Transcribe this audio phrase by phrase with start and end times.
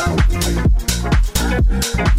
[0.00, 2.17] If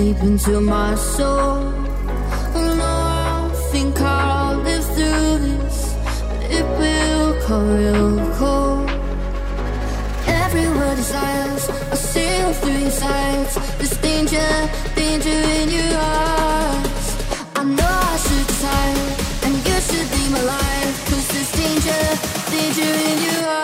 [0.00, 1.58] deep into my soul.
[2.58, 5.76] And I don't think I'll live through this,
[6.28, 8.88] but it will come real cold.
[10.42, 13.52] Every word is I see you through your sides.
[13.78, 14.50] There's danger,
[15.00, 17.08] danger in your eyes.
[17.60, 19.10] I know I should decide,
[19.44, 20.96] and you should be my life.
[21.08, 22.02] Cause there's danger,
[22.54, 23.59] danger in your eyes.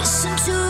[0.00, 0.69] listen to